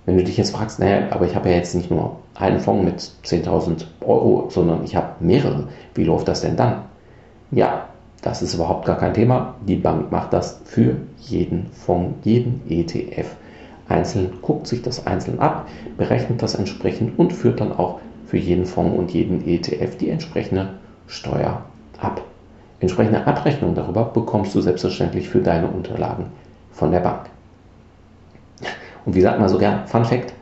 Wenn 0.07 0.17
du 0.17 0.25
dich 0.25 0.37
jetzt 0.37 0.55
fragst, 0.55 0.79
naja, 0.79 1.09
aber 1.11 1.27
ich 1.27 1.35
habe 1.35 1.51
ja 1.51 1.57
jetzt 1.57 1.75
nicht 1.75 1.91
nur 1.91 2.17
einen 2.35 2.61
Fonds 2.61 2.85
mit 2.85 3.43
10.000 3.45 3.85
Euro, 4.01 4.49
sondern 4.49 4.85
ich 4.85 4.97
habe 4.97 5.09
mehrere, 5.21 5.69
wie 5.95 6.05
läuft 6.05 6.29
das 6.29 6.41
denn 6.41 6.57
dann? 6.57 6.83
Ja, 7.51 7.87
das 8.23 8.43
ist 8.43 8.55
überhaupt 8.55 8.87
gar 8.87 8.97
kein 8.97 9.15
Thema. 9.15 9.55
Die 9.67 9.77
Bank 9.77 10.11
macht 10.11 10.33
das 10.33 10.61
für 10.65 10.97
jeden 11.19 11.67
Fonds, 11.73 12.15
jeden 12.25 12.63
ETF 12.69 13.37
einzeln, 13.89 14.35
guckt 14.41 14.67
sich 14.67 14.83
das 14.83 15.07
einzeln 15.07 15.41
ab, 15.41 15.67
berechnet 15.97 16.43
das 16.43 16.55
entsprechend 16.55 17.19
und 17.19 17.33
führt 17.33 17.61
dann 17.61 17.73
auch 17.73 18.01
für 18.27 18.39
jeden 18.39 18.67
Fonds 18.67 18.97
und 18.97 19.11
jeden 19.11 19.47
ETF 19.47 19.97
die 19.97 20.11
entsprechende 20.11 20.75
Steuer 21.09 21.63
ab. 21.99 22.23
Entsprechende 22.79 23.27
Abrechnung 23.27 23.75
darüber 23.75 24.05
bekommst 24.05 24.55
du 24.55 24.61
selbstverständlich 24.61 25.29
für 25.29 25.41
deine 25.41 25.67
Unterlagen 25.67 26.27
von 26.73 26.93
der 26.93 27.01
Bank. 27.01 27.29
Und 29.05 29.15
wie 29.15 29.21
sagt 29.21 29.39
man 29.41 29.49
so 29.49 29.59
gern, 29.59 29.87
Fun 29.87 30.05
Fact, 30.05 30.33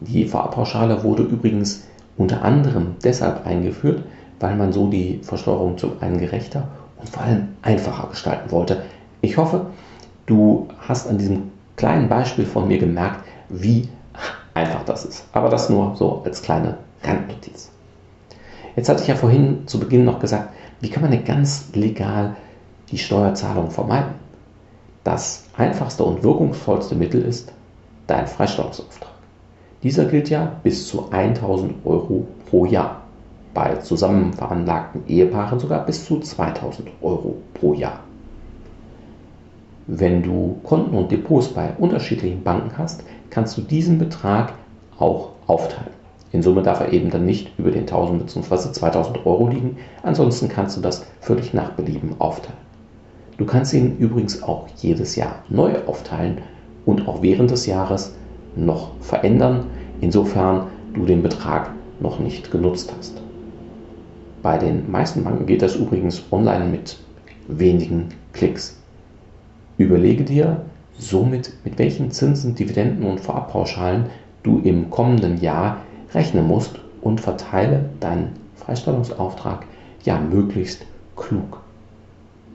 die 0.00 0.26
Vorabpauschale 0.26 1.02
wurde 1.02 1.22
übrigens 1.22 1.84
unter 2.16 2.42
anderem 2.42 2.96
deshalb 3.02 3.46
eingeführt, 3.46 4.02
weil 4.40 4.56
man 4.56 4.72
so 4.72 4.88
die 4.88 5.20
Versteuerung 5.22 5.78
zum 5.78 5.92
einen 6.00 6.18
gerechter 6.18 6.68
und 6.98 7.08
vor 7.08 7.22
allem 7.22 7.48
einfacher 7.62 8.08
gestalten 8.08 8.50
wollte. 8.50 8.82
Ich 9.20 9.36
hoffe, 9.36 9.66
du 10.26 10.68
hast 10.86 11.08
an 11.08 11.18
diesem 11.18 11.50
kleinen 11.76 12.08
Beispiel 12.08 12.44
von 12.44 12.68
mir 12.68 12.78
gemerkt, 12.78 13.24
wie 13.48 13.88
einfach 14.54 14.84
das 14.84 15.04
ist. 15.04 15.24
Aber 15.32 15.48
das 15.48 15.70
nur 15.70 15.96
so 15.96 16.22
als 16.24 16.42
kleine 16.42 16.78
Randnotiz. 17.02 17.70
Jetzt 18.76 18.88
hatte 18.88 19.02
ich 19.02 19.08
ja 19.08 19.14
vorhin 19.14 19.66
zu 19.66 19.78
Beginn 19.78 20.04
noch 20.04 20.18
gesagt, 20.18 20.50
wie 20.80 20.90
kann 20.90 21.02
man 21.02 21.12
denn 21.12 21.24
ganz 21.24 21.68
legal 21.74 22.36
die 22.90 22.98
Steuerzahlung 22.98 23.70
vermeiden? 23.70 24.14
Das 25.04 25.44
einfachste 25.56 26.04
und 26.04 26.22
wirkungsvollste 26.22 26.94
Mittel 26.94 27.22
ist 27.22 27.52
dein 28.06 28.26
Freistellungsauftrag. 28.26 29.10
Dieser 29.82 30.06
gilt 30.06 30.30
ja 30.30 30.52
bis 30.62 30.88
zu 30.88 31.10
1000 31.10 31.74
Euro 31.84 32.26
pro 32.48 32.64
Jahr. 32.64 33.02
Bei 33.52 33.76
zusammen 33.76 34.32
veranlagten 34.32 35.02
Ehepaaren 35.06 35.60
sogar 35.60 35.84
bis 35.86 36.04
zu 36.04 36.20
2000 36.20 36.88
Euro 37.02 37.36
pro 37.54 37.74
Jahr. 37.74 38.00
wenn 39.86 40.22
du 40.22 40.58
Konten 40.62 40.96
und 40.96 41.12
Depots 41.12 41.48
bei 41.48 41.74
unterschiedlichen 41.78 42.42
Banken 42.42 42.76
hast, 42.78 43.02
kannst 43.30 43.56
du 43.58 43.62
diesen 43.62 43.98
Betrag 43.98 44.54
auch 44.98 45.30
aufteilen. 45.46 45.92
In 46.32 46.42
Summe 46.42 46.62
darf 46.62 46.80
er 46.80 46.92
eben 46.92 47.10
dann 47.10 47.26
nicht 47.26 47.52
über 47.58 47.70
den 47.70 47.82
1000 47.82 48.20
bzw. 48.26 48.72
2000 48.72 49.26
Euro 49.26 49.48
liegen, 49.48 49.76
ansonsten 50.02 50.48
kannst 50.48 50.76
du 50.76 50.80
das 50.80 51.04
völlig 51.20 51.54
nach 51.54 51.72
Belieben 51.72 52.16
aufteilen. 52.18 52.58
Du 53.36 53.44
kannst 53.44 53.74
ihn 53.74 53.98
übrigens 53.98 54.42
auch 54.42 54.66
jedes 54.78 55.16
Jahr 55.16 55.42
neu 55.48 55.74
aufteilen 55.86 56.38
und 56.86 57.08
auch 57.08 57.22
während 57.22 57.50
des 57.50 57.66
Jahres 57.66 58.14
noch 58.56 58.90
verändern, 59.00 59.66
insofern 60.00 60.68
du 60.94 61.04
den 61.06 61.22
Betrag 61.22 61.70
noch 62.00 62.18
nicht 62.18 62.50
genutzt 62.50 62.92
hast. 62.96 63.20
Bei 64.42 64.58
den 64.58 64.90
meisten 64.90 65.24
Banken 65.24 65.46
geht 65.46 65.62
das 65.62 65.76
übrigens 65.76 66.22
online 66.30 66.66
mit 66.66 66.98
wenigen 67.48 68.08
Klicks. 68.32 68.78
Überlege 69.78 70.24
dir 70.24 70.62
somit, 70.98 71.52
mit 71.64 71.78
welchen 71.78 72.10
Zinsen, 72.10 72.54
Dividenden 72.54 73.04
und 73.04 73.20
Vorabpauschalen 73.20 74.06
du 74.42 74.60
im 74.60 74.90
kommenden 74.90 75.40
Jahr 75.40 75.78
rechnen 76.12 76.46
musst 76.46 76.78
und 77.00 77.20
verteile 77.20 77.88
deinen 78.00 78.30
Freistellungsauftrag 78.56 79.66
ja 80.04 80.18
möglichst 80.18 80.84
klug. 81.16 81.60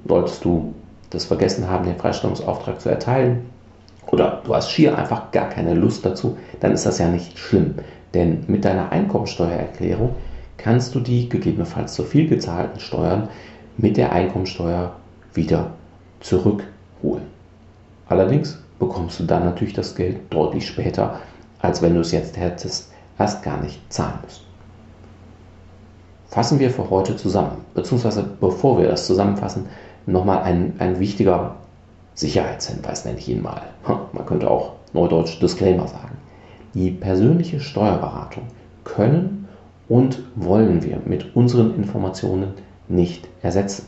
Solltest 0.07 0.45
du 0.45 0.73
das 1.09 1.25
vergessen 1.25 1.67
haben, 1.67 1.85
den 1.85 1.97
Freistellungsauftrag 1.97 2.79
zu 2.79 2.89
erteilen, 2.89 3.41
oder 4.11 4.41
du 4.43 4.55
hast 4.55 4.71
schier 4.71 4.97
einfach 4.97 5.31
gar 5.31 5.49
keine 5.49 5.73
Lust 5.73 6.05
dazu, 6.05 6.37
dann 6.59 6.71
ist 6.71 6.85
das 6.85 6.99
ja 6.99 7.07
nicht 7.07 7.37
schlimm. 7.37 7.75
Denn 8.13 8.43
mit 8.47 8.65
deiner 8.65 8.91
Einkommensteuererklärung 8.91 10.15
kannst 10.57 10.95
du 10.95 10.99
die 10.99 11.29
gegebenenfalls 11.29 11.93
zu 11.93 12.03
viel 12.03 12.27
gezahlten 12.27 12.79
Steuern 12.79 13.29
mit 13.77 13.97
der 13.97 14.11
Einkommensteuer 14.11 14.93
wieder 15.33 15.71
zurückholen. 16.19 17.23
Allerdings 18.07 18.61
bekommst 18.79 19.19
du 19.19 19.23
dann 19.23 19.45
natürlich 19.45 19.73
das 19.73 19.95
Geld 19.95 20.17
deutlich 20.31 20.67
später, 20.67 21.19
als 21.59 21.81
wenn 21.81 21.93
du 21.93 22.01
es 22.01 22.11
jetzt 22.11 22.37
hättest 22.37 22.91
erst 23.17 23.43
gar 23.43 23.61
nicht 23.61 23.81
zahlen 23.91 24.19
müssen. 24.23 24.43
Fassen 26.29 26.59
wir 26.59 26.71
für 26.71 26.89
heute 26.89 27.15
zusammen, 27.15 27.57
beziehungsweise 27.73 28.23
bevor 28.39 28.79
wir 28.79 28.87
das 28.87 29.05
zusammenfassen, 29.07 29.67
nochmal 30.05 30.43
ein, 30.43 30.73
ein 30.79 30.99
wichtiger 30.99 31.55
Sicherheitshinweis, 32.19 33.05
nenne 33.05 33.17
ich 33.17 33.29
ihn 33.29 33.41
mal. 33.41 33.61
Man 34.11 34.25
könnte 34.25 34.51
auch 34.51 34.73
neudeutsch 34.91 35.39
Disclaimer 35.39 35.87
sagen. 35.87 36.17
Die 36.73 36.91
persönliche 36.91 37.61
Steuerberatung 37.61 38.43
können 38.83 39.47
und 39.87 40.21
wollen 40.35 40.83
wir 40.83 40.99
mit 41.05 41.33
unseren 41.33 41.75
Informationen 41.75 42.55
nicht 42.89 43.25
ersetzen. 43.41 43.85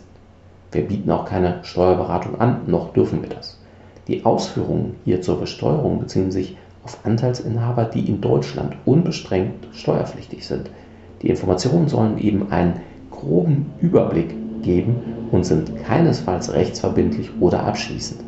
Wir 0.72 0.88
bieten 0.88 1.12
auch 1.12 1.26
keine 1.26 1.60
Steuerberatung 1.64 2.40
an, 2.40 2.62
noch 2.68 2.94
dürfen 2.94 3.22
wir 3.22 3.28
das. 3.28 3.60
Die 4.08 4.24
Ausführungen 4.24 4.96
hier 5.04 5.22
zur 5.22 5.38
Besteuerung 5.38 6.00
beziehen 6.00 6.32
sich 6.32 6.56
auf 6.86 7.00
Anteilsinhaber, 7.04 7.84
die 7.84 8.08
in 8.08 8.22
Deutschland 8.22 8.78
unbeschränkt 8.86 9.68
steuerpflichtig 9.76 10.48
sind. 10.48 10.70
Die 11.22 11.30
Informationen 11.30 11.90
sollen 11.90 12.18
eben 12.18 12.50
einen 12.50 12.80
groben 13.12 13.74
Überblick 13.82 14.34
geben 14.62 15.28
und 15.32 15.46
sind 15.46 15.84
keinesfalls 15.84 16.54
rechtsverbindlich 16.54 17.32
oder 17.40 17.64
abschließend. 17.64 18.22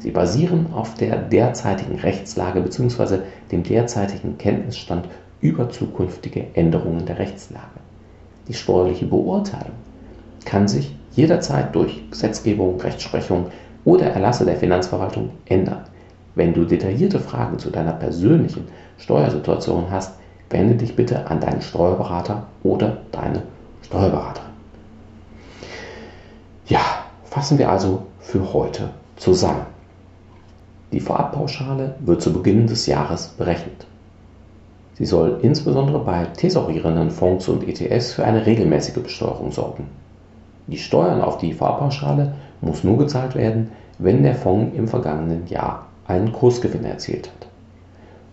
Sie 0.00 0.10
basieren 0.10 0.66
auf 0.72 0.94
der 0.94 1.16
derzeitigen 1.16 1.96
Rechtslage 1.96 2.60
bzw. 2.60 3.18
dem 3.50 3.62
derzeitigen 3.62 4.38
Kenntnisstand 4.38 5.08
über 5.40 5.68
zukünftige 5.68 6.46
Änderungen 6.54 7.04
der 7.06 7.18
Rechtslage. 7.18 7.80
Die 8.46 8.54
steuerliche 8.54 9.06
Beurteilung 9.06 9.76
kann 10.44 10.68
sich 10.68 10.96
jederzeit 11.12 11.74
durch 11.74 12.10
Gesetzgebung, 12.10 12.80
Rechtsprechung 12.80 13.46
oder 13.84 14.06
Erlasse 14.06 14.44
der 14.44 14.56
Finanzverwaltung 14.56 15.30
ändern. 15.46 15.82
Wenn 16.34 16.54
du 16.54 16.64
detaillierte 16.64 17.18
Fragen 17.18 17.58
zu 17.58 17.70
deiner 17.70 17.92
persönlichen 17.92 18.64
Steuersituation 18.98 19.86
hast, 19.90 20.14
wende 20.50 20.76
dich 20.76 20.94
bitte 20.94 21.26
an 21.28 21.40
deinen 21.40 21.60
Steuerberater 21.60 22.46
oder 22.62 22.98
deine 23.10 23.42
Steuerberaterin. 23.82 24.57
Ja, 26.68 26.80
fassen 27.24 27.56
wir 27.56 27.70
also 27.70 28.02
für 28.20 28.52
heute 28.52 28.90
zusammen. 29.16 29.64
Die 30.92 31.00
Vorabpauschale 31.00 31.94
wird 32.00 32.20
zu 32.20 32.30
Beginn 32.30 32.66
des 32.66 32.86
Jahres 32.86 33.28
berechnet. 33.28 33.86
Sie 34.94 35.06
soll 35.06 35.38
insbesondere 35.40 36.00
bei 36.00 36.26
thesaurierenden 36.26 37.10
Fonds 37.10 37.48
und 37.48 37.66
ETFs 37.66 38.12
für 38.12 38.24
eine 38.24 38.44
regelmäßige 38.44 39.02
Besteuerung 39.02 39.50
sorgen. 39.50 39.86
Die 40.66 40.76
Steuern 40.76 41.22
auf 41.22 41.38
die 41.38 41.54
Vorabpauschale 41.54 42.34
muss 42.60 42.84
nur 42.84 42.98
gezahlt 42.98 43.34
werden, 43.34 43.70
wenn 43.98 44.22
der 44.22 44.34
Fonds 44.34 44.76
im 44.76 44.88
vergangenen 44.88 45.46
Jahr 45.46 45.86
einen 46.06 46.32
Kursgewinn 46.32 46.84
erzielt 46.84 47.28
hat. 47.28 47.48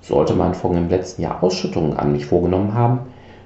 Sollte 0.02 0.34
mein 0.34 0.56
Fonds 0.56 0.78
im 0.78 0.90
letzten 0.90 1.22
Jahr 1.22 1.42
Ausschüttungen 1.42 1.96
an 1.96 2.12
mich 2.12 2.26
vorgenommen 2.26 2.74
haben, 2.74 3.00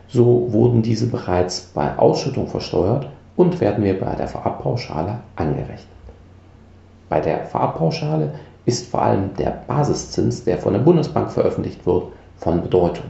so 0.07 0.51
wurden 0.51 0.81
diese 0.81 1.05
bereits 1.05 1.61
bei 1.75 1.95
Ausschüttung 1.99 2.47
versteuert 2.47 3.07
und 3.39 3.61
werden 3.61 3.85
mir 3.85 3.97
bei 3.97 4.15
der 4.15 4.27
Vorabpauschale 4.27 5.19
angerechnet. 5.37 5.87
Bei 7.07 7.21
der 7.21 7.45
Vorabpauschale 7.45 8.33
ist 8.65 8.87
vor 8.87 9.01
allem 9.01 9.33
der 9.37 9.63
Basiszins, 9.65 10.43
der 10.43 10.57
von 10.57 10.73
der 10.73 10.81
Bundesbank 10.81 11.31
veröffentlicht 11.31 11.85
wird, 11.85 12.07
von 12.35 12.61
Bedeutung. 12.61 13.05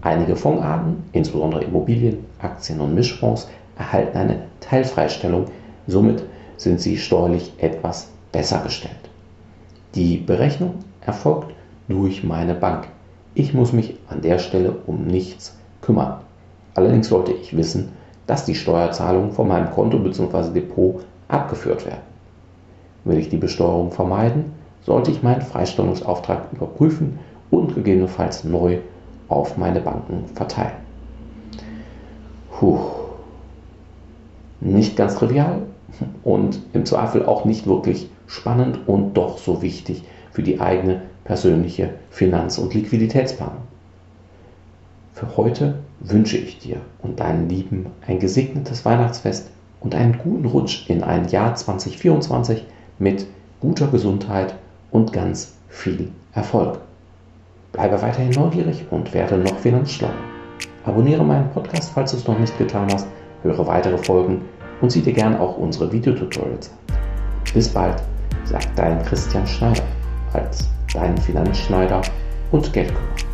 Einige 0.00 0.34
Fondsarten, 0.34 1.04
insbesondere 1.12 1.62
Immobilien, 1.62 2.26
Aktien 2.40 2.80
und 2.80 2.96
Mischfonds, 2.96 3.48
erhalten 3.78 4.18
eine 4.18 4.42
Teilfreistellung, 4.58 5.44
somit 5.86 6.24
sind 6.56 6.80
sie 6.80 6.98
steuerlich 6.98 7.52
etwas 7.58 8.08
besser 8.32 8.58
gestellt. 8.64 9.08
Die 9.94 10.16
Berechnung 10.16 10.74
erfolgt 11.06 11.54
durch 11.86 12.24
meine 12.24 12.54
Bank. 12.54 12.88
Ich 13.34 13.54
muss 13.54 13.72
mich 13.72 13.94
an 14.08 14.20
der 14.20 14.40
Stelle 14.40 14.74
um 14.88 15.06
nichts 15.06 15.56
kümmern. 15.80 16.22
Allerdings 16.74 17.08
sollte 17.08 17.30
ich 17.30 17.56
wissen, 17.56 17.92
dass 18.28 18.44
die 18.44 18.54
Steuerzahlungen 18.54 19.32
von 19.32 19.48
meinem 19.48 19.70
Konto 19.70 19.98
bzw. 19.98 20.52
Depot 20.52 21.00
abgeführt 21.26 21.84
werden. 21.86 22.02
Will 23.04 23.18
ich 23.18 23.30
die 23.30 23.38
Besteuerung 23.38 23.90
vermeiden, 23.90 24.52
sollte 24.82 25.10
ich 25.10 25.22
meinen 25.22 25.40
Freistellungsauftrag 25.40 26.52
überprüfen 26.52 27.18
und 27.50 27.74
gegebenenfalls 27.74 28.44
neu 28.44 28.78
auf 29.28 29.56
meine 29.56 29.80
Banken 29.80 30.26
verteilen. 30.34 30.76
Puh. 32.52 32.78
Nicht 34.60 34.96
ganz 34.96 35.16
trivial 35.16 35.62
und 36.22 36.60
im 36.74 36.84
Zweifel 36.84 37.24
auch 37.24 37.44
nicht 37.44 37.66
wirklich 37.66 38.10
spannend 38.26 38.80
und 38.86 39.14
doch 39.14 39.38
so 39.38 39.62
wichtig 39.62 40.04
für 40.32 40.42
die 40.42 40.60
eigene 40.60 41.02
persönliche 41.24 41.94
Finanz- 42.10 42.58
und 42.58 42.74
Liquiditätsplanung. 42.74 43.62
Für 45.14 45.36
heute 45.36 45.78
wünsche 46.00 46.36
ich 46.36 46.58
dir 46.58 46.80
und 47.02 47.20
deinen 47.20 47.48
Lieben 47.48 47.86
ein 48.06 48.18
gesegnetes 48.18 48.84
Weihnachtsfest 48.84 49.50
und 49.80 49.94
einen 49.94 50.18
guten 50.18 50.46
Rutsch 50.46 50.88
in 50.88 51.02
ein 51.02 51.28
Jahr 51.28 51.54
2024 51.54 52.64
mit 52.98 53.26
guter 53.60 53.88
Gesundheit 53.88 54.54
und 54.90 55.12
ganz 55.12 55.54
viel 55.68 56.10
Erfolg. 56.32 56.78
Bleibe 57.72 58.00
weiterhin 58.00 58.30
neugierig 58.30 58.86
und 58.90 59.12
werde 59.12 59.38
noch 59.38 59.58
finanzschlau. 59.58 60.10
Abonniere 60.84 61.24
meinen 61.24 61.50
Podcast, 61.50 61.92
falls 61.94 62.12
du 62.12 62.16
es 62.16 62.26
noch 62.26 62.38
nicht 62.38 62.56
getan 62.56 62.88
hast, 62.92 63.06
höre 63.42 63.66
weitere 63.66 63.98
Folgen 63.98 64.42
und 64.80 64.90
sieh 64.90 65.02
dir 65.02 65.12
gern 65.12 65.36
auch 65.36 65.58
unsere 65.58 65.92
Videotutorials 65.92 66.70
an. 66.70 66.96
Bis 67.52 67.68
bald, 67.68 68.02
sagt 68.44 68.70
dein 68.76 69.02
Christian 69.04 69.46
Schneider 69.46 69.82
als 70.32 70.68
dein 70.92 71.16
Finanzschneider 71.18 72.00
und 72.52 72.72
Geldkümmerer. 72.72 73.27